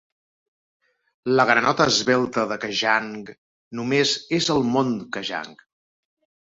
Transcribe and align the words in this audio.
La 1.39 1.45
granota 1.49 1.87
esvelta 1.93 2.47
de 2.53 2.57
Kajang 2.65 3.13
només 3.81 4.19
és 4.41 4.53
al 4.57 4.69
Mont 4.75 5.01
Kajang. 5.19 5.59